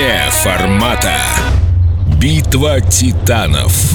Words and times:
Вне 0.00 0.30
формата. 0.30 1.14
Битва 2.18 2.80
титанов. 2.80 3.92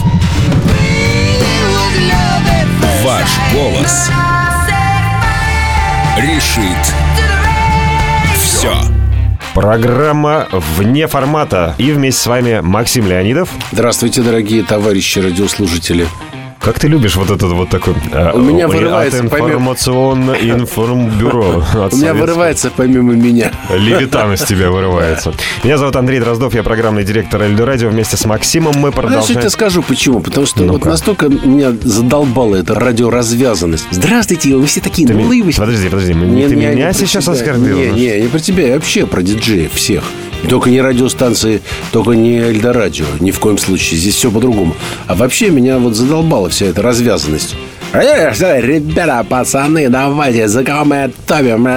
Ваш 3.03 3.29
голос 3.51 4.11
решит 6.17 6.93
все. 8.35 8.77
Программа 9.55 10.47
«Вне 10.51 11.07
формата». 11.07 11.73
И 11.79 11.91
вместе 11.91 12.21
с 12.21 12.27
вами 12.27 12.59
Максим 12.59 13.07
Леонидов. 13.07 13.49
Здравствуйте, 13.71 14.21
дорогие 14.21 14.61
товарищи 14.61 15.17
радиослушатели. 15.17 16.07
Как 16.65 16.79
ты 16.79 16.87
любишь 16.87 17.15
вот 17.15 17.29
этот 17.29 17.51
вот 17.51 17.69
такой... 17.69 17.93
А, 18.11 18.31
У 18.33 18.39
меня 18.39 18.67
вырывается... 18.67 19.19
От 19.25 19.25
информбюро. 20.41 21.63
У 21.91 21.95
меня 21.95 22.15
вырывается 22.15 22.71
помимо 22.75 23.13
меня. 23.13 23.51
Левитан 23.69 24.33
из 24.33 24.41
тебя 24.41 24.71
вырывается. 24.71 25.31
Меня 25.63 25.77
зовут 25.77 25.95
Андрей 25.95 26.19
Дроздов, 26.19 26.55
я 26.55 26.63
программный 26.63 27.03
директор 27.03 27.43
Эльдо 27.43 27.67
Радио. 27.67 27.89
Вместе 27.89 28.17
с 28.17 28.25
Максимом 28.25 28.73
мы 28.77 28.91
продолжаем... 28.91 29.35
Я 29.35 29.41
тебе 29.41 29.49
скажу 29.51 29.83
почему. 29.83 30.21
Потому 30.21 30.47
что 30.47 30.63
вот 30.63 30.85
настолько 30.85 31.29
меня 31.29 31.71
задолбала 31.83 32.55
эта 32.55 32.73
радиоразвязанность. 32.73 33.85
Здравствуйте, 33.91 34.55
вы 34.55 34.65
все 34.65 34.81
такие 34.81 35.07
улыбочки. 35.15 35.59
Подожди, 35.59 35.87
подожди. 35.87 36.13
Ты 36.13 36.55
меня 36.55 36.93
сейчас 36.93 37.27
оскорбил? 37.27 37.77
Не, 37.77 37.89
не, 37.91 38.21
не 38.21 38.27
про 38.27 38.39
тебя, 38.39 38.69
я 38.69 38.73
вообще 38.73 39.05
про 39.05 39.21
диджеев 39.21 39.71
всех. 39.71 40.03
Только 40.49 40.69
не 40.69 40.81
радиостанции, 40.81 41.61
только 41.91 42.11
не 42.11 42.37
Эльдорадио. 42.37 43.05
Ни 43.19 43.31
в 43.31 43.39
коем 43.39 43.57
случае. 43.57 43.99
Здесь 43.99 44.15
все 44.15 44.31
по-другому. 44.31 44.75
А 45.07 45.15
вообще 45.15 45.49
меня 45.49 45.79
вот 45.79 45.95
задолбала 45.95 46.49
вся 46.49 46.67
эта 46.67 46.81
развязанность. 46.81 47.55
Ребята, 48.01 49.25
пацаны, 49.27 49.89
давайте, 49.89 50.47
за 50.47 50.63
кого 50.63 50.85
мы 50.85 51.11
топим? 51.27 51.67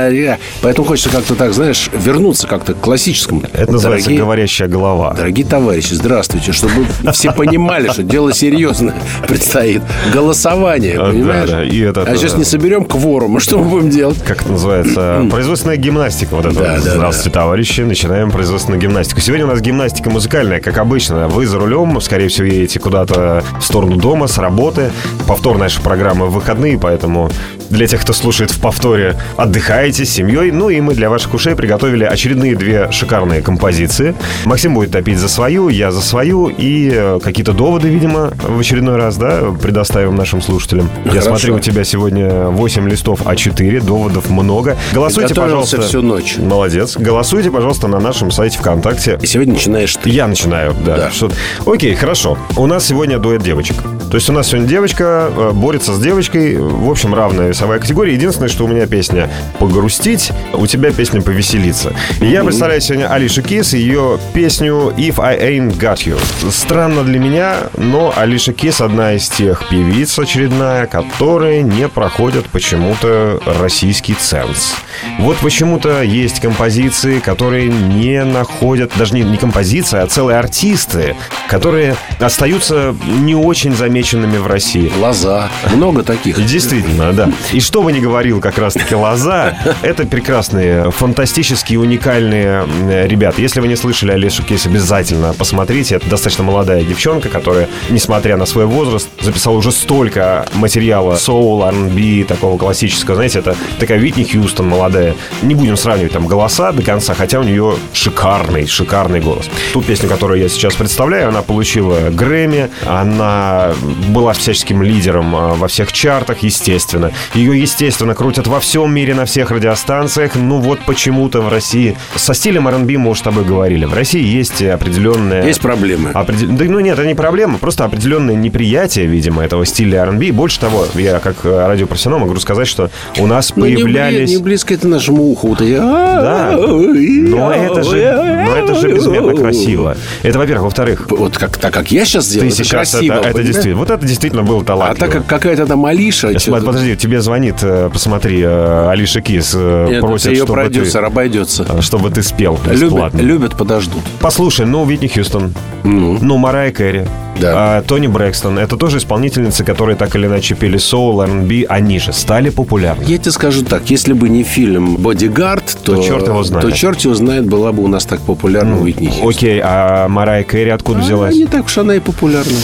Поэтому 0.63 0.87
хочется 0.87 1.11
как-то 1.11 1.35
так, 1.35 1.53
знаешь, 1.53 1.89
вернуться 1.93 2.47
как-то 2.47 2.75
к 2.75 2.81
классическому. 2.81 3.43
Это 3.53 3.73
называется 3.73 4.07
дорогие, 4.07 4.25
говорящая 4.25 4.69
голова. 4.69 5.15
Дорогие 5.15 5.47
товарищи, 5.47 5.95
здравствуйте, 5.95 6.53
чтобы 6.53 6.87
все 7.13 7.33
понимали, 7.33 7.89
что 7.91 8.03
дело 8.03 8.33
серьезное 8.33 8.95
предстоит. 9.27 9.83
Голосование, 10.13 10.99
понимаешь? 10.99 11.51
Да, 11.51 11.57
да. 11.59 11.65
И 11.65 11.79
это, 11.81 12.03
а 12.03 12.17
сейчас 12.17 12.37
не 12.37 12.45
соберем 12.45 12.85
кворум, 12.85 13.37
а 13.37 13.41
что 13.41 13.59
мы 13.59 13.65
будем 13.67 13.91
делать? 13.91 14.19
Как 14.25 14.43
это 14.43 14.53
называется? 14.53 15.27
Производственная 15.31 15.77
гимнастика. 15.77 16.35
Вот 16.35 16.47
это. 16.47 16.59
Да, 16.59 16.79
Здравствуйте, 16.79 17.31
товарищи. 17.31 17.83
Начинаем 17.83 18.31
производственную 18.31 18.81
гимнастику. 18.81 19.21
Сегодня 19.21 19.47
у 19.47 19.49
нас 19.49 19.61
гимнастика 19.61 20.11
музыкальная, 20.11 20.61
как 20.61 20.79
обычно. 20.79 21.29
Вы 21.29 21.47
за 21.47 21.59
рулем, 21.59 22.01
скорее 22.01 22.29
всего, 22.29 22.47
едете 22.47 22.81
куда-то 22.81 23.45
в 23.61 23.65
сторону 23.65 23.97
дома, 23.97 24.27
с 24.27 24.39
работы. 24.39 24.91
Повтор 25.27 25.59
нашей 25.59 25.83
программы 25.83 26.08
программы 26.09 26.31
в 26.31 26.35
выходные, 26.35 26.79
поэтому 26.79 27.29
для 27.71 27.87
тех, 27.87 28.01
кто 28.03 28.13
слушает 28.13 28.51
в 28.51 28.61
повторе, 28.61 29.17
отдыхаете 29.37 30.05
с 30.05 30.11
семьей. 30.11 30.51
Ну 30.51 30.71
и 30.71 30.81
мы 30.81 30.95
для 30.95 31.11
ваших 31.11 31.35
ушей 31.35 31.55
приготовили 31.55 32.05
очередные 32.05 32.55
две 32.57 32.91
шикарные 32.91 33.43
композиции. 33.43 34.15
Максим 34.45 34.75
будет 34.75 34.93
топить 34.93 35.19
за 35.19 35.29
свою, 35.29 35.69
я 35.69 35.91
за 35.91 36.01
свою. 36.01 36.49
И 36.49 36.91
э, 36.93 37.21
какие-то 37.23 37.53
доводы, 37.53 37.89
видимо, 37.89 38.33
в 38.43 38.59
очередной 38.59 38.97
раз, 38.97 39.17
да, 39.17 39.55
предоставим 39.61 40.15
нашим 40.15 40.43
слушателям. 40.43 40.91
Хорошо. 41.05 41.15
Я 41.15 41.23
смотрю, 41.23 41.57
у 41.57 41.61
тебя 41.61 41.85
сегодня 41.85 42.47
8 42.47 42.89
листов 42.89 43.23
А4, 43.23 43.85
доводов 43.85 44.31
много. 44.31 44.77
Голосуйте, 44.93 45.35
пожалуйста. 45.35 45.83
всю 45.83 46.03
ночь. 46.03 46.37
Молодец. 46.39 46.97
Голосуйте, 46.97 47.51
пожалуйста, 47.51 47.89
на 47.89 48.01
нашем 48.01 48.31
сайте 48.31 48.59
ВКонтакте. 48.59 49.19
И 49.23 49.27
сегодня 49.27 49.55
начинаешь 49.55 49.95
ты. 49.97 50.11
Я 50.11 50.27
начинаю, 50.27 50.75
да. 50.85 50.97
да. 50.97 51.11
Что... 51.11 51.31
Окей, 51.67 51.95
хорошо. 51.95 52.39
У 52.57 52.67
нас 52.67 52.87
сегодня 52.87 53.19
дуэт 53.19 53.43
девочек. 53.43 53.77
То 54.11 54.15
есть 54.15 54.29
у 54.31 54.33
нас 54.33 54.49
сегодня 54.49 54.67
девочка 54.67 55.31
э, 55.37 55.51
борется 55.53 55.93
с 55.93 56.01
девочкой. 56.01 56.57
В 56.57 56.91
общем, 56.91 57.15
равная 57.15 57.53
весовая 57.59 57.81
категория. 57.81 58.15
Единственное, 58.15 58.49
что 58.49 58.67
у 58.67 58.69
меня 58.69 58.87
песня 58.87 59.29
«Погрустить», 59.59 60.31
у 60.53 60.69
тебя 60.69 60.93
песня 60.93 61.21
«Повеселиться». 61.21 61.93
И 62.21 62.27
я 62.27 62.45
представляю 62.45 62.81
сегодня 62.81 63.13
Алиша 63.13 63.43
Кис 63.43 63.75
и 63.75 63.79
ее 63.79 64.21
песню 64.33 64.95
«If 64.97 65.19
I 65.19 65.37
Ain't 65.37 65.77
Got 65.77 66.07
You». 66.07 66.21
Странно 66.53 67.03
для 67.03 67.19
меня, 67.19 67.57
но 67.77 68.15
Алиша 68.17 68.53
Кис 68.53 68.81
одна 68.81 69.15
из 69.15 69.29
тех 69.29 69.69
певиц 69.69 70.17
очередная, 70.21 70.87
которые 70.87 71.63
не 71.65 71.89
проходят 71.89 72.47
почему-то 72.47 73.43
российский 73.59 74.15
ценз. 74.15 74.77
Вот 75.19 75.37
почему-то 75.39 76.03
есть 76.03 76.41
композиции, 76.41 77.19
которые 77.19 77.67
не 77.67 78.23
находят, 78.23 78.93
даже 78.97 79.15
не, 79.15 79.23
не 79.23 79.37
композиции, 79.37 79.99
а 79.99 80.07
целые 80.07 80.39
артисты, 80.39 81.17
которые 81.49 81.97
остаются 82.21 82.95
не 83.05 83.35
очень 83.35 83.75
замеченными 83.75 84.37
в 84.37 84.47
России. 84.47 84.93
Лоза. 84.97 85.49
Много 85.75 86.05
таких. 86.05 86.45
Действительно, 86.47 87.13
да. 87.13 87.29
И 87.53 87.61
что 87.61 87.83
бы 87.83 87.93
ни 87.93 88.01
говорил 88.01 88.43
как 88.43 88.59
раз-таки 88.59 88.95
Лоза, 88.95 89.57
это 89.81 90.07
прекрасные, 90.07 90.91
фантастические, 90.91 91.81
уникальные 91.81 92.67
ребята. 93.07 93.41
Если 93.41 93.61
вы 93.61 93.69
не 93.69 93.77
слышали 93.77 94.13
Олешу 94.13 94.43
Кейс, 94.43 94.67
обязательно 94.67 95.33
посмотрите. 95.33 95.95
Это 95.95 96.11
достаточно 96.11 96.45
молодая 96.45 96.83
девчонка, 96.83 97.31
которая, 97.31 97.69
несмотря 97.89 98.37
на 98.37 98.45
свой 98.45 98.67
возраст, 98.67 99.09
записала 99.23 99.57
уже 99.57 99.73
столько 99.73 100.47
материала 100.53 101.17
соул, 101.17 101.65
R&B, 101.65 102.25
такого 102.25 102.59
классического. 102.59 103.17
Знаете, 103.17 103.39
это 103.39 103.57
такая 103.79 103.97
Витни 103.99 104.25
Хьюстон 104.25 104.69
молодая. 104.69 105.15
Не 105.41 105.55
будем 105.55 105.79
сравнивать 105.79 106.13
там 106.13 106.27
голоса 106.27 106.73
до 106.73 106.83
конца, 106.83 107.15
хотя 107.15 107.41
у 107.41 107.45
нее 107.45 107.77
шикарный, 107.95 108.67
шикарный 108.67 109.21
голос. 109.21 109.49
Ту 109.73 109.81
песню, 109.81 110.11
которую 110.11 110.39
я 110.39 110.51
сейчас 110.51 110.75
представляю, 110.75 111.29
она 111.29 111.41
получила 111.41 112.11
Грэмми, 112.11 112.69
она 112.85 113.73
была 114.09 114.35
всяческим 114.35 114.83
лидером 114.83 115.35
а, 115.35 115.55
во 115.55 115.69
всех 115.69 115.93
чартах, 115.93 116.41
естественно. 116.43 117.11
Ее, 117.39 117.61
естественно, 117.61 118.17
крутят 118.17 118.49
во 118.49 118.59
всем 118.59 118.93
мире 118.93 119.15
на 119.15 119.25
всех 119.25 119.53
радиостанциях. 119.53 120.35
Ну 120.35 120.59
вот 120.59 120.81
почему-то 120.81 121.41
в 121.41 121.49
России... 121.49 121.97
Со 122.17 122.35
стилем 122.35 122.67
R&B 122.67 122.99
мы 122.99 123.11
уже 123.11 123.21
с 123.21 123.23
тобой 123.23 123.45
говорили. 123.45 123.85
В 123.85 123.95
России 123.95 124.25
есть 124.25 124.61
определенные... 124.61 125.47
Есть 125.47 125.61
проблемы. 125.61 126.11
Определ... 126.11 126.49
Да, 126.51 126.65
ну 126.65 126.81
нет, 126.81 126.99
это 126.99 127.07
не 127.07 127.15
проблема. 127.15 127.59
Просто 127.59 127.85
определенное 127.85 128.35
неприятие, 128.35 129.07
видимо, 129.07 129.45
этого 129.45 129.65
стиля 129.67 130.01
R&B. 130.01 130.33
Больше 130.33 130.59
того, 130.59 130.87
я 130.97 131.21
как 131.21 131.45
радиопрофессионал 131.45 132.19
могу 132.19 132.35
сказать, 132.41 132.67
что 132.67 132.91
у 133.21 133.27
нас 133.29 133.53
ну, 133.55 133.63
появлялись... 133.63 134.31
Не, 134.31 134.37
не 134.39 134.43
близко 134.43 134.75
это 134.75 134.89
нашему 134.89 135.23
уху. 135.31 135.55
Да. 135.57 136.57
Но 136.59 137.53
это 137.53 137.85
же, 137.85 138.47
но 138.47 138.57
это 138.57 138.75
же 138.75 138.93
безмерно 138.93 139.37
красиво. 139.37 139.97
Это, 140.25 140.41
во-первых. 140.41 140.65
Во-вторых... 140.65 141.07
Вот 141.09 141.39
как, 141.39 141.57
так, 141.57 141.73
как 141.73 141.93
я 141.93 142.05
сейчас 142.05 142.27
делаю, 142.27 142.51
Ты 142.51 142.57
сейчас 142.57 142.91
красиво. 142.91 143.15
Это, 143.15 143.29
это 143.29 143.43
действительно 143.45 143.77
вот 143.77 143.91
это 143.91 144.05
действительно 144.05 144.43
был 144.43 144.63
талант. 144.63 144.97
А 144.97 144.99
так 144.99 145.13
как 145.13 145.27
какая-то 145.27 145.67
там 145.67 145.87
Алиша... 145.87 146.33
Подожди, 146.51 146.97
тебе 146.97 147.21
звонит, 147.29 147.57
э, 147.61 147.91
посмотри, 147.93 148.41
э, 148.41 148.89
Алиша 148.89 149.21
Кис 149.21 149.53
э, 149.55 149.87
Нет, 149.91 150.01
просит, 150.01 150.29
ее 150.29 150.37
чтобы 150.37 150.53
продюсер 150.55 151.01
ты, 151.01 151.07
обойдется. 151.07 151.83
Чтобы 151.83 152.09
ты 152.11 152.23
спел 152.23 152.59
бесплатно. 152.65 153.19
Любят, 153.19 153.51
любят 153.51 153.57
подождут. 153.59 154.03
Послушай, 154.21 154.65
ну, 154.65 154.87
Витни 154.87 155.09
Хьюстон, 155.09 155.53
ну, 155.85 156.19
ну 156.23 156.39
Марай 156.39 156.73
Кэрри, 156.73 157.07
да. 157.39 157.53
А, 157.79 157.83
Тони 157.83 158.07
Брэкстон. 158.07 158.59
Это 158.59 158.77
тоже 158.77 158.99
исполнительницы, 158.99 159.63
которые 159.63 159.97
так 159.97 160.17
или 160.17 160.27
иначе 160.27 160.55
пели 160.55 160.79
соул, 160.79 161.21
R&B. 161.21 161.67
Они 161.69 161.99
же 161.99 162.13
стали 162.13 162.51
популярны. 162.51 163.05
Я 163.05 163.19
тебе 163.19 163.31
скажу 163.31 163.63
так. 163.63 163.91
Если 163.91 164.13
бы 164.13 164.29
не 164.29 164.43
фильм 164.43 164.97
«Бодигард», 164.97 165.79
то, 165.85 165.97
то 165.97 166.03
черт 166.03 166.27
его 166.27 166.43
знает. 166.43 166.67
То 166.67 166.73
черт 166.73 167.01
его 167.01 167.15
знает, 167.15 167.47
была 167.47 167.73
бы 167.73 167.85
у 167.85 167.89
нас 167.89 168.07
так 168.07 168.21
популярна 168.21 168.75
mm. 168.75 168.83
Уитни 168.83 169.07
Хьюстон. 169.09 169.29
Окей, 169.29 169.61
а 169.63 170.09
Марай 170.09 170.45
Кэрри 170.45 170.71
откуда 170.71 171.01
а, 171.01 171.03
взялась? 171.03 171.35
Не 171.35 171.47
так 171.47 171.67
уж 171.67 171.79
она 171.79 171.95
и 171.95 172.01
популярна 172.01 172.57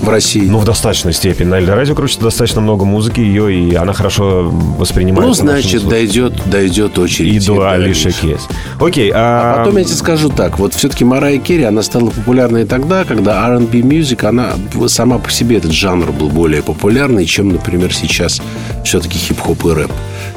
в 0.00 0.08
России. 0.08 0.46
Ну, 0.46 0.58
в 0.58 0.64
достаточной 0.64 1.12
степени. 1.12 1.48
На 1.48 1.58
Эльдорадио 1.58 1.94
крутится 1.94 2.22
достаточно 2.22 2.60
много 2.60 2.84
музыки 2.84 3.20
ее, 3.20 3.54
и 3.54 3.74
она 3.74 3.92
хорошо 3.92 4.50
воспринимается. 4.78 5.44
Ну, 5.44 5.50
значит, 5.50 5.86
дойдет, 5.86 6.34
дойдет 6.46 6.98
очередь. 6.98 7.34
И 7.34 7.46
до 7.46 7.70
Алиши 7.70 8.12
Кейс. 8.12 8.48
Окей. 8.80 9.10
А... 9.14 9.54
а 9.54 9.58
потом 9.58 9.78
я 9.78 9.84
тебе 9.84 9.96
скажу 9.96 10.28
так. 10.28 10.58
Вот 10.58 10.74
все-таки 10.74 11.04
Марая 11.04 11.38
Керри, 11.38 11.64
она 11.64 11.82
стала 11.82 12.10
популярной 12.10 12.64
тогда, 12.64 13.04
когда 13.04 13.46
R&B 13.46 13.78
music, 13.80 14.26
она 14.26 14.54
сама 14.88 15.18
по 15.18 15.30
себе, 15.30 15.58
этот 15.58 15.72
жанр 15.72 16.12
был 16.12 16.28
более 16.28 16.62
популярный, 16.62 17.26
чем, 17.26 17.50
например, 17.50 17.92
сейчас 17.94 18.40
все-таки 18.84 19.18
хип-хоп 19.18 19.64
и 19.66 19.70
рэп. 19.70 19.92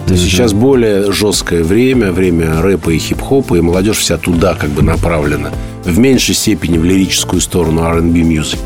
То 0.06 0.14
есть 0.14 0.24
mm-hmm. 0.24 0.30
сейчас 0.30 0.54
более 0.54 1.12
жесткое 1.12 1.64
время, 1.64 2.12
время 2.12 2.62
рэпа 2.62 2.91
и 2.91 3.00
хип-хопа, 3.00 3.56
и 3.56 3.62
молодежь 3.62 3.97
вся 3.97 4.18
туда 4.18 4.53
как 4.53 4.70
бы 4.70 4.84
направлена. 4.84 5.50
В 5.84 5.97
меньшей 5.97 6.35
степени 6.35 6.78
в 6.78 6.84
лирическую 6.84 7.41
сторону 7.41 7.84
R&B 7.84 8.20
music. 8.20 8.59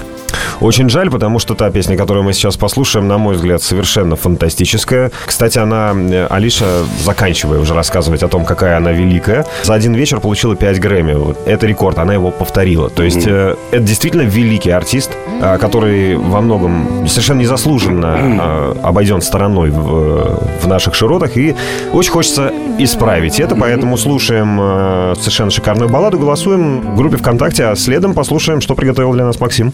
Очень 0.62 0.90
жаль, 0.90 1.10
потому 1.10 1.40
что 1.40 1.56
та 1.56 1.70
песня, 1.70 1.96
которую 1.96 2.24
мы 2.24 2.34
сейчас 2.34 2.58
послушаем, 2.58 3.08
на 3.08 3.18
мой 3.18 3.36
взгляд, 3.36 3.64
совершенно 3.64 4.18
фантастическая. 4.18 5.10
Кстати, 5.26 5.58
она, 5.58 5.94
э, 5.96 6.28
Алиша, 6.30 6.66
заканчивая 7.02 7.60
уже 7.60 7.74
рассказывать 7.74 8.24
о 8.24 8.28
том, 8.28 8.44
какая 8.44 8.76
она 8.76 8.92
великая, 8.92 9.46
за 9.64 9.74
один 9.74 9.94
вечер 9.94 10.20
получила 10.20 10.58
5 10.58 10.80
Грэмми. 10.80 11.14
Вот. 11.14 11.38
Это 11.48 11.66
рекорд, 11.66 11.98
она 11.98 12.14
его 12.14 12.32
повторила. 12.32 12.90
То 12.90 13.04
есть 13.04 13.26
mm-hmm. 13.26 13.58
это 13.72 13.82
действительно 13.82 14.24
великий 14.24 14.72
артист, 14.72 15.12
э, 15.42 15.58
который 15.58 16.18
во 16.18 16.42
многом 16.42 17.08
совершенно 17.08 17.40
незаслуженно 17.40 18.76
обойден 18.84 19.22
стороной 19.22 19.70
в, 19.70 20.40
в 20.62 20.68
наших 20.68 20.94
широтах. 20.94 21.38
И 21.38 21.56
очень 21.94 22.12
хочется 22.12 22.52
исправить 22.78 23.40
это, 23.40 23.56
поэтому 23.56 23.98
слушаем 23.98 25.16
совершенно 25.16 25.52
шикарную 25.52 25.90
балладу, 25.90 26.20
голосуем 26.20 26.82
в 26.82 26.98
группе 26.98 27.18
ВКонтакте, 27.18 27.66
а 27.66 27.76
следом 27.76 28.14
послушаем, 28.14 28.62
что 28.62 28.76
приготовил 28.76 29.14
для 29.14 29.24
нас 29.24 29.40
Максим. 29.40 29.74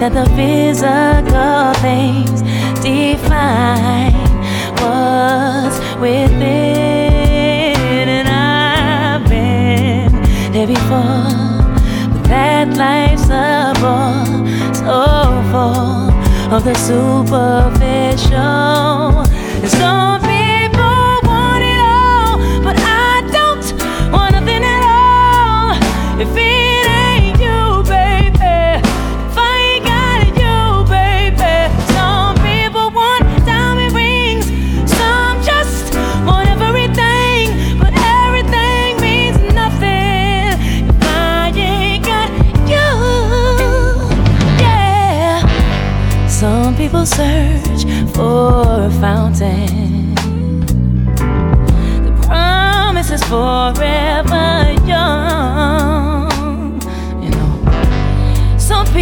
that 0.00 0.12
the 0.14 0.24
physical 0.34 1.74
things 1.82 2.40
define 2.80 4.14
what's 4.80 5.78
within, 6.00 6.38
and 8.08 8.26
I've 8.26 9.28
been 9.28 10.10
there 10.52 10.66
before. 10.66 11.28
But 12.12 12.24
that 12.28 12.68
life's 12.78 13.28
a 13.28 13.74
bore, 13.76 14.24
so 14.72 15.42
full 15.52 16.08
of 16.54 16.64
the 16.64 16.74
superficial. 16.74 18.30
And 19.60 19.70
some 19.70 20.19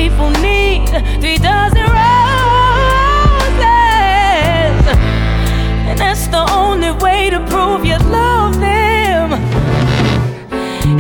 people 0.03 0.31
need 0.49 0.87
three 1.21 1.39
dozen 1.39 1.87
roses, 1.99 2.39
and 5.89 5.97
that's 5.99 6.25
the 6.29 6.45
only 6.63 6.93
way 7.05 7.21
to 7.31 7.41
prove 7.47 7.85
you 7.85 7.99
love 8.19 8.55
them. 8.61 9.29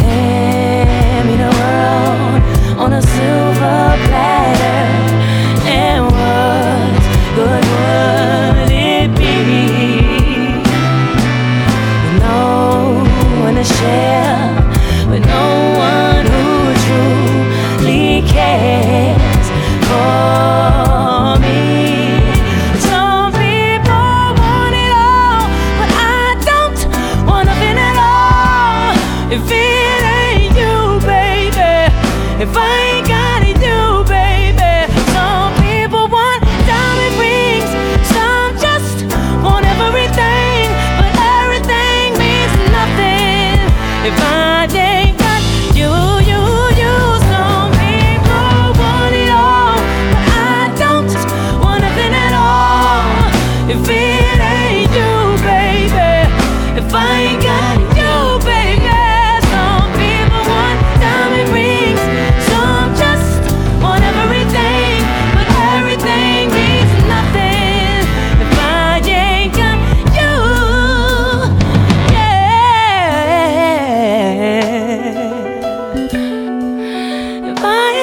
Hand 0.03 1.25
me 1.29 1.35
the 1.45 1.53
world 1.61 2.43
on 2.83 2.91
a 3.01 3.03
silver 3.15 3.83
platter. 4.07 4.81
And 5.81 6.01
what 6.17 6.93
good 7.39 7.65
would 7.75 8.71
it 8.93 9.09
be? 9.21 9.33
No 12.27 12.41
one 13.45 13.55
to 13.55 13.65
share, 13.77 14.28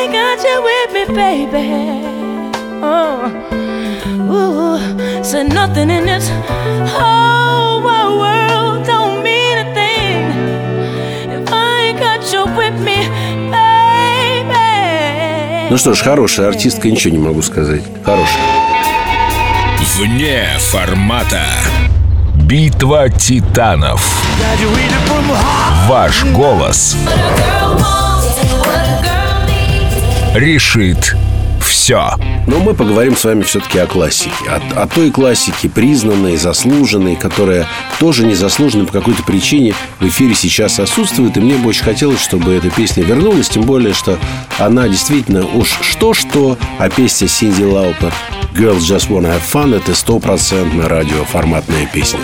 ain't 0.05 0.13
got 0.13 0.43
you 0.43 0.61
with 0.61 0.91
me, 0.93 1.05
baby. 1.15 1.67
Oh, 2.81 3.31
ooh, 4.29 5.23
said 5.23 5.47
nothing 5.53 5.89
in 5.89 6.05
this 6.05 6.29
whole 6.93 7.81
wide 7.81 8.15
world 8.21 8.85
don't 8.85 9.23
mean 9.23 9.57
a 9.57 9.73
thing. 9.73 10.31
If 11.31 11.51
I 11.51 11.87
ain't 11.87 11.99
got 11.99 12.21
you 12.31 12.45
with 12.55 12.79
me, 12.79 13.09
baby. 13.51 14.59
Ну 15.69 15.77
что 15.77 15.93
ж, 15.93 16.01
хорошая 16.01 16.49
артистка, 16.49 16.89
ничего 16.89 17.13
не 17.13 17.19
могу 17.19 17.41
сказать. 17.41 17.83
Хорошая. 18.03 18.43
Вне 19.97 20.47
формата. 20.59 21.41
Битва 22.35 23.09
титанов. 23.09 24.05
Ваш 25.87 26.23
голос 26.25 26.95
решит 30.35 31.15
все. 31.61 32.11
Но 32.47 32.59
мы 32.59 32.73
поговорим 32.73 33.15
с 33.15 33.23
вами 33.23 33.43
все-таки 33.43 33.79
о 33.79 33.87
классике. 33.87 34.31
О, 34.47 34.83
о 34.83 34.87
той 34.87 35.09
классике, 35.09 35.69
признанной, 35.69 36.37
заслуженной, 36.37 37.15
которая 37.15 37.67
тоже 37.99 38.25
незаслуженно 38.25 38.85
по 38.85 38.91
какой-то 38.91 39.23
причине 39.23 39.73
в 39.99 40.07
эфире 40.07 40.35
сейчас 40.35 40.79
отсутствует. 40.79 41.37
И 41.37 41.39
мне 41.39 41.55
бы 41.55 41.69
очень 41.69 41.83
хотелось, 41.83 42.21
чтобы 42.21 42.53
эта 42.53 42.69
песня 42.69 43.03
вернулась. 43.03 43.49
Тем 43.49 43.63
более, 43.63 43.93
что 43.93 44.19
она 44.59 44.87
действительно 44.87 45.45
уж 45.45 45.69
что-что, 45.81 46.57
а 46.77 46.89
песня 46.89 47.27
Синди 47.27 47.63
Лаупер 47.63 48.13
«Girls 48.53 48.79
Just 48.79 49.09
Wanna 49.09 49.33
Have 49.33 49.41
Fun»— 49.51 49.75
это 49.77 49.95
стопроцентная 49.95 50.87
радиоформатная 50.87 51.87
песня. 51.87 52.19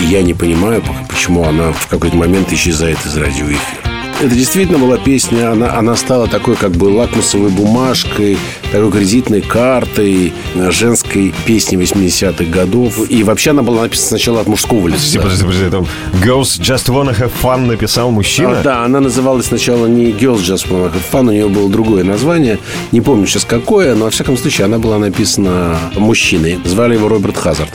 И 0.00 0.04
я 0.04 0.22
не 0.22 0.34
понимаю, 0.34 0.82
почему 1.08 1.44
она 1.44 1.72
в 1.72 1.86
какой-то 1.86 2.16
момент 2.16 2.52
исчезает 2.52 2.98
из 3.06 3.16
радиоэфира. 3.16 3.87
Это 4.20 4.34
действительно 4.34 4.78
была 4.78 4.98
песня, 4.98 5.52
она, 5.52 5.78
она 5.78 5.94
стала 5.94 6.26
такой 6.26 6.56
как 6.56 6.72
бы 6.72 6.86
лакмусовой 6.86 7.50
бумажкой, 7.50 8.36
такой 8.72 8.90
кредитной 8.90 9.42
картой 9.42 10.32
женской 10.70 11.32
песни 11.46 11.78
80-х 11.78 12.44
годов. 12.46 13.08
И 13.08 13.22
вообще 13.22 13.50
она 13.50 13.62
была 13.62 13.82
написана 13.82 14.08
сначала 14.08 14.40
от 14.40 14.48
мужского 14.48 14.88
лица. 14.88 15.20
Подожди, 15.20 15.44
подожди, 15.44 15.70
там 15.70 15.86
Girls 16.20 16.58
Just 16.60 16.88
Wanna 16.88 17.16
Have 17.16 17.30
Fun 17.40 17.66
написал 17.66 18.10
мужчина? 18.10 18.58
А, 18.58 18.62
да, 18.64 18.84
она 18.84 18.98
называлась 18.98 19.46
сначала 19.46 19.86
не 19.86 20.10
Girls 20.10 20.40
Just 20.40 20.68
Wanna 20.68 20.92
Have 20.92 21.02
Fun, 21.12 21.28
у 21.28 21.30
нее 21.30 21.48
было 21.48 21.70
другое 21.70 22.02
название. 22.02 22.58
Не 22.90 23.00
помню 23.00 23.24
сейчас 23.28 23.44
какое, 23.44 23.94
но 23.94 24.06
во 24.06 24.10
всяком 24.10 24.36
случае 24.36 24.64
она 24.64 24.78
была 24.80 24.98
написана 24.98 25.78
мужчиной. 25.96 26.58
Звали 26.64 26.94
его 26.94 27.08
Роберт 27.08 27.36
Хазард. 27.36 27.70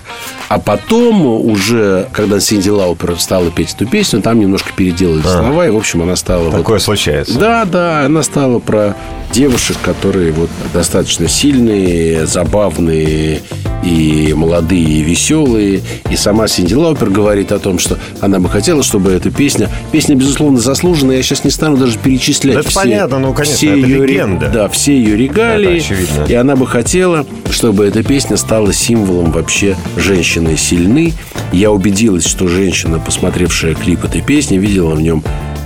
А 0.50 0.60
потом 0.60 1.26
уже, 1.26 2.10
когда 2.12 2.42
Синди 2.42 2.70
Лаупер 2.70 3.18
стала 3.18 3.50
петь 3.50 3.74
эту 3.74 3.88
песню, 3.88 4.22
там 4.22 4.40
немножко 4.40 4.72
переделали 4.76 5.22
слова, 5.22 5.66
и, 5.66 5.70
в 5.70 5.78
общем, 5.78 6.02
она 6.04 6.18
стала... 6.18 6.33
вот- 6.40 6.52
Такое 6.52 6.80
случается. 6.80 7.38
Да, 7.38 7.66
да, 7.66 8.06
она 8.06 8.24
стала 8.24 8.60
про 8.60 8.96
девушек, 9.34 9.78
которые 9.82 10.32
вот 10.32 10.50
достаточно 10.74 11.28
сильные, 11.28 12.26
забавные 12.28 13.42
и 13.84 14.34
молодые, 14.36 14.84
и 14.84 15.02
веселые. 15.02 15.82
И 16.10 16.16
сама 16.16 16.48
Синди 16.48 16.74
Лаупер 16.74 17.10
говорит 17.10 17.52
о 17.52 17.60
том, 17.60 17.80
что 17.80 17.98
она 18.22 18.40
бы 18.40 18.48
хотела, 18.48 18.84
чтобы 18.84 19.12
эта 19.12 19.30
песня... 19.32 19.70
Песня, 19.92 20.16
безусловно, 20.16 20.60
заслуженная. 20.60 21.18
Я 21.18 21.24
сейчас 21.24 21.44
не 21.44 21.50
стану 21.50 21.78
даже 21.78 21.98
перечислять 21.98 22.54
Да 22.54 22.60
это 22.62 22.70
все, 22.70 22.80
понятно, 22.80 23.20
ну, 23.20 23.34
конечно, 23.34 23.56
все 23.58 23.68
это 23.70 23.88
ее, 23.88 24.06
легенда. 24.06 24.50
Да, 24.50 24.70
все 24.70 24.96
ее 24.96 25.18
регалии. 25.18 25.78
Это 25.78 25.86
очевидно. 25.86 26.26
И 26.28 26.34
она 26.34 26.56
бы 26.56 26.68
хотела, 26.68 27.26
чтобы 27.50 27.86
эта 27.86 28.04
песня 28.04 28.38
стала 28.38 28.72
символом 28.72 29.32
вообще 29.32 29.76
женщины 29.98 30.56
сильны. 30.58 31.14
Я 31.52 31.72
убедилась, 31.72 32.26
что 32.26 32.48
женщина, 32.48 33.00
посмотревшая 33.00 33.74
клип 33.76 34.06
этой 34.06 34.22
песни, 34.22 34.58
видела 34.58 34.96
в 34.96 35.02
нем 35.02 35.24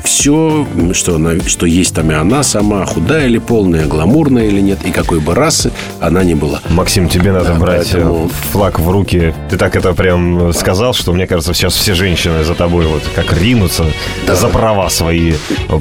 все, 0.07 0.65
что, 0.93 1.15
она, 1.15 1.33
что 1.45 1.65
есть 1.65 1.93
там 1.93 2.09
и 2.11 2.13
она 2.13 2.41
сама, 2.43 2.85
худая 2.85 3.27
или 3.27 3.37
полная, 3.37 3.85
гламурная 3.85 4.45
или 4.45 4.61
нет, 4.61 4.79
и 4.85 4.91
какой 4.91 5.19
бы 5.19 5.35
расы 5.35 5.71
она 5.99 6.23
ни 6.23 6.33
была. 6.33 6.61
Максим, 6.69 7.09
тебе 7.09 7.31
надо 7.33 7.49
Да, 7.49 7.53
брать 7.55 7.89
э, 7.89 7.93
поэтому- 7.93 8.31
флаг 8.51 8.79
в 8.79 8.89
руки. 8.89 9.33
Ты 9.49 9.57
так 9.57 9.75
это 9.75 9.93
прям 9.93 10.53
сказал, 10.53 10.93
что 10.93 11.11
мне 11.13 11.27
кажется, 11.27 11.53
сейчас 11.53 11.75
все 11.75 11.93
женщины 11.93 12.43
за 12.43 12.55
тобой 12.55 12.85
вот 12.85 13.03
как 13.15 13.33
ринутся 13.37 13.85
за 14.27 14.47
права 14.47 14.89
свои 14.89 15.33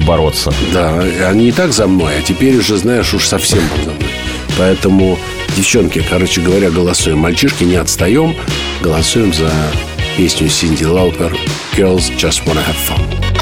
бороться. 0.05 0.51
Да, 0.73 0.93
они 1.27 1.47
и 1.47 1.51
так 1.51 1.71
за 1.71 1.87
мной, 1.87 2.13
а 2.19 2.21
теперь 2.21 2.57
уже, 2.57 2.77
знаешь, 2.77 3.13
уж 3.13 3.25
совсем 3.25 3.61
за 3.85 3.91
мной. 3.91 4.11
Поэтому 4.57 5.17
Девчонки, 5.55 6.03
короче 6.07 6.41
говоря, 6.41 6.69
голосуем. 6.69 7.19
Мальчишки, 7.19 7.63
не 7.63 7.75
отстаем. 7.75 8.35
Голосуем 8.81 9.33
за 9.33 9.49
песню 10.17 10.49
Синди 10.49 10.83
Лаупер 10.83 11.35
«Girls 11.75 12.11
Just 12.15 12.43
Wanna 12.45 12.61
Have 12.67 12.75
Fun». 12.87 13.36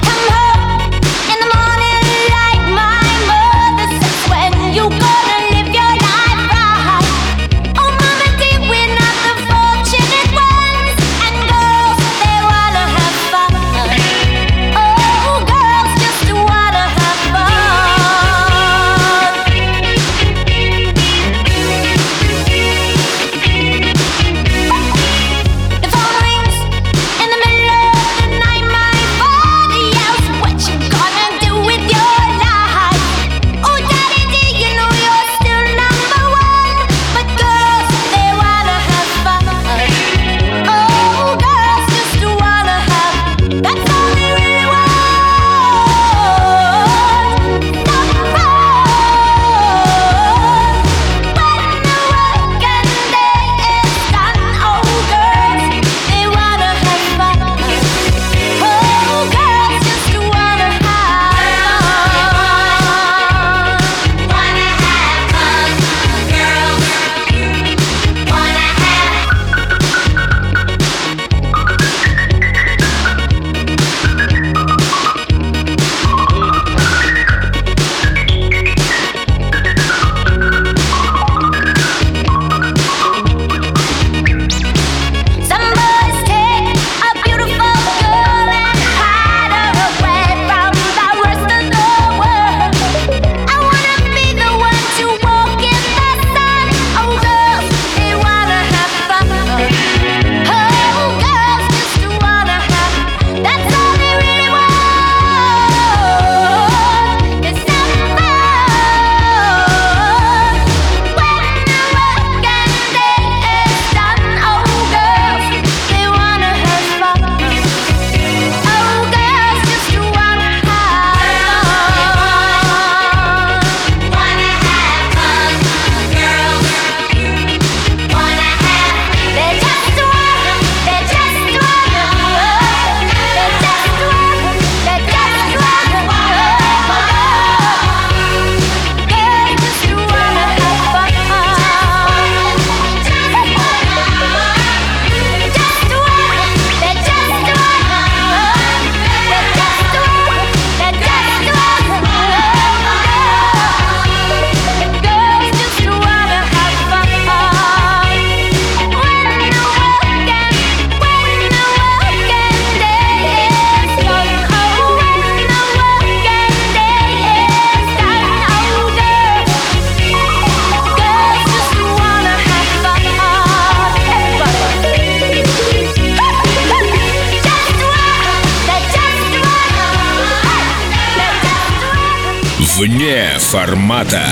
Вне 183.06 183.38
формата. 183.38 184.26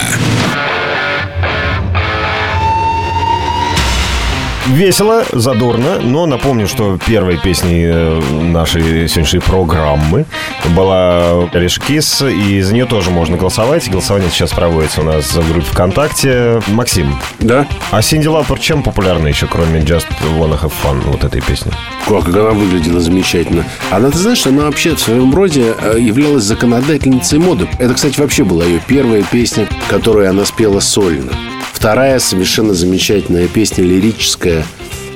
Весело, 4.68 5.26
задорно, 5.34 6.00
но 6.00 6.26
напомню, 6.26 6.68
что 6.70 6.98
первой 7.06 7.38
песней 7.38 7.84
э, 7.86 8.20
нашей 8.44 9.10
сегодняшней 9.10 9.42
программы 9.42 10.26
была 10.74 11.50
Лиш 11.52 11.80
Кис, 11.80 12.22
и 12.22 12.62
за 12.62 12.74
нее 12.74 12.86
тоже 12.86 13.12
можно 13.12 13.36
голосовать. 13.36 13.90
Голосование 13.92 14.30
сейчас 14.30 14.52
проводится 14.52 15.02
у 15.02 15.04
нас 15.04 15.34
в 15.34 15.52
группе 15.52 15.68
ВКонтакте. 15.68 16.62
Максим, 16.70 17.14
Да? 17.40 17.68
а 17.92 18.02
Синди 18.02 18.28
Лаупер 18.28 18.58
чем 18.58 18.84
популярна 18.84 19.28
еще, 19.28 19.48
кроме 19.48 19.82
Just 19.82 20.08
Wanna 20.38 20.58
Have 20.62 20.72
Fun, 20.82 21.02
вот 21.08 21.26
этой 21.26 21.42
песни? 21.42 21.72
Как 22.08 22.30
она 22.30 22.52
выглядела 22.52 23.02
замечательно. 23.02 23.66
Она, 23.92 24.12
ты 24.12 24.18
знаешь, 24.18 24.48
она 24.48 24.64
вообще 24.64 24.96
в 24.96 25.00
своем 25.02 25.36
роде 25.36 25.74
э, 25.78 25.98
являлась 26.00 26.46
законодательницей 26.46 27.38
моды. 27.38 27.68
Это, 27.80 27.94
кстати, 27.96 28.18
вообще 28.18 28.46
была 28.46 28.64
ее 28.64 28.80
первая 28.88 29.24
песня, 29.24 29.68
которую 29.90 30.30
она 30.30 30.46
спела 30.46 30.80
сольно. 30.80 31.34
Вторая 31.84 32.20
совершенно 32.20 32.74
замечательная 32.74 33.50
песня 33.50 33.84
лирическая, 33.84 34.64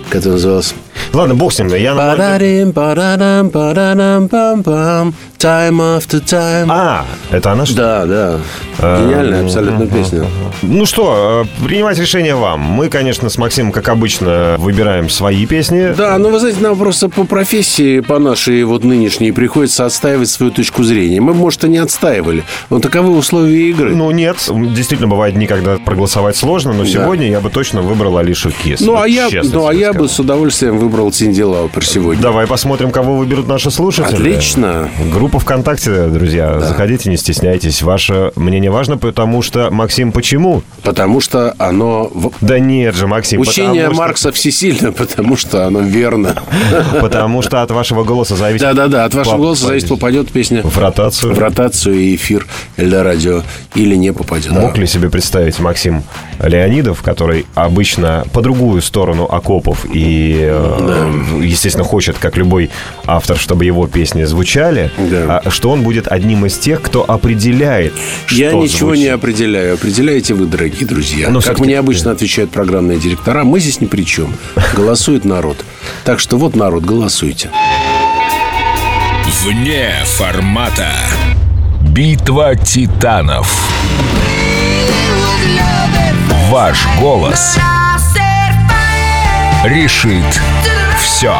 которая 0.10 0.34
называлась 0.34 0.76
Ладно, 1.14 1.36
бог 1.36 1.54
с 1.54 1.60
ним. 1.60 1.68
Я 1.74 1.96
Парарим, 1.96 2.74
парарам, 2.74 3.50
парарам, 3.50 4.30
пам 4.30 4.64
пам 4.64 5.14
Time 5.40 6.00
after 6.00 6.20
time 6.24 6.68
А, 6.70 7.06
это 7.30 7.52
она 7.52 7.66
что? 7.66 7.76
Да, 7.76 8.06
да 8.06 8.40
Гениальная 8.80 9.44
абсолютно 9.44 9.86
песня 9.86 10.26
Ну 10.64 10.86
что, 10.86 11.46
э, 11.62 11.66
принимать 11.66 12.00
решение 12.00 12.36
вам. 12.36 12.60
Мы, 12.60 12.90
конечно, 12.90 13.30
с 13.30 13.38
Максимом, 13.38 13.72
как 13.72 13.90
обычно, 13.90 14.56
выбираем 14.58 15.10
свои 15.10 15.46
песни. 15.46 15.94
Да, 15.96 16.18
ну 16.18 16.30
вы 16.30 16.40
знаете, 16.40 16.62
нам 16.62 16.78
просто 16.78 17.10
по 17.10 17.24
профессии, 17.24 18.00
по 18.00 18.18
нашей 18.20 18.64
вот 18.64 18.84
нынешней, 18.84 19.32
приходится 19.32 19.86
отстаивать 19.86 20.30
свою 20.30 20.52
точку 20.52 20.84
зрения. 20.84 21.22
Мы, 21.22 21.34
может, 21.34 21.64
и 21.64 21.70
не 21.70 21.78
отстаивали, 21.78 22.44
но 22.70 22.80
таковы 22.80 23.16
условия 23.16 23.70
игры. 23.70 23.96
Ну, 23.96 24.10
нет, 24.12 24.38
действительно, 24.74 25.08
бывает 25.08 25.36
дни, 25.36 25.48
когда 25.48 25.78
проголосовать 25.78 26.36
сложно, 26.36 26.74
но 26.74 26.86
сегодня 26.86 27.30
я 27.30 27.42
бы 27.42 27.50
точно 27.50 27.82
выбрал 27.82 28.18
Алишу 28.18 28.52
Кис. 28.52 28.82
Ну, 28.82 28.94
Вот 28.94 29.04
а 29.04 29.08
я, 29.08 29.30
ну, 29.44 29.68
а 29.68 29.74
я 29.74 29.94
бы 29.94 30.08
с 30.08 30.20
удовольствием 30.20 30.78
выбрал 30.78 30.87
Синди 30.88 31.42
Лаупер 31.42 31.86
сегодня. 31.86 32.22
Давай 32.22 32.48
посмотрим, 32.48 32.92
кого 32.92 33.18
выберут 33.18 33.48
наши 33.48 33.72
слушатели. 33.72 34.16
Отлично. 34.16 34.90
Группа 35.12 35.40
ВКонтакте, 35.40 36.08
друзья. 36.08 36.60
Заходите, 36.60 37.10
не 37.10 37.18
стесняйтесь. 37.18 37.82
Ваше 37.82 38.32
мнение 38.36 38.72
важно, 38.72 38.98
потому 38.98 39.42
что... 39.42 39.70
Максим, 39.70 40.12
почему? 40.12 40.64
Потому 40.84 41.20
что 41.20 41.54
оно... 41.58 42.12
Да 42.42 42.60
нет 42.60 42.96
же, 42.96 43.08
Максим. 43.08 43.42
Учение 43.42 43.88
что- 43.88 43.96
Маркса 43.96 44.32
всесильно, 44.32 44.92
потому 44.98 45.36
что 45.36 45.66
оно 45.68 45.82
верно. 45.82 46.36
Потому 47.02 47.42
что 47.42 47.62
от 47.62 47.72
вашего 47.72 48.04
голоса 48.04 48.36
зависит... 48.36 48.62
Да-да-да, 48.62 49.06
от 49.06 49.14
вашего 49.14 49.38
голоса 49.38 49.68
зависит, 49.68 49.90
попадет 49.90 50.32
песня 50.32 50.62
В 50.64 50.78
ротацию. 50.78 51.34
в 51.34 51.40
ротацию 51.40 51.96
и 51.96 52.16
эфир 52.16 52.48
Эльдорадио 52.78 53.44
или 53.76 53.96
не 53.96 54.14
попадет. 54.14 54.52
Мог 54.52 54.78
ли 54.78 54.88
себе 54.88 55.10
представить 55.10 55.60
Максим 55.60 56.04
Леонидов, 56.42 57.02
который 57.02 57.46
обычно 57.56 58.24
по 58.34 58.42
другую 58.42 58.82
сторону 58.82 59.26
окопов 59.26 59.86
и 59.92 60.54
э, 60.80 61.40
э, 61.42 61.46
естественно, 61.46 61.84
хочет, 61.84 62.18
как 62.18 62.38
любой 62.38 62.70
автор, 63.06 63.38
чтобы 63.38 63.66
его 63.66 63.88
песни 63.88 64.24
звучали, 64.24 64.92
Да. 64.98 65.42
а, 65.44 65.50
что 65.50 65.70
он 65.72 65.82
будет 65.84 66.08
одним 66.08 66.46
из 66.46 66.58
тех, 66.58 66.82
кто 66.82 67.04
определяет, 67.10 67.94
Я 68.32 68.50
что 68.50 68.64
ничего 68.64 68.88
звучит. 68.90 69.04
не 69.04 69.10
определяю. 69.10 69.74
Определяете 69.76 70.34
вы, 70.34 70.46
дорогие 70.46 70.86
друзья. 70.86 71.30
Но 71.30 71.42
как 71.42 71.60
мне 71.60 71.78
обычно 71.78 72.12
отвечают 72.12 72.52
программные 72.52 73.00
директора, 73.00 73.44
мы 73.44 73.60
здесь 73.60 73.82
ни 73.82 73.86
при 73.86 74.04
чем. 74.04 74.34
Голосует 74.76 75.26
народ. 75.26 75.58
Так 76.04 76.20
что 76.20 76.38
вот 76.38 76.56
народ, 76.56 76.84
голосуйте. 76.84 77.50
Вне 79.44 79.92
формата. 80.06 80.90
Битва 81.82 82.56
титанов. 82.56 83.54
Ваш 86.50 86.88
голос 87.00 87.58
решит 89.64 90.42
все. 90.98 91.36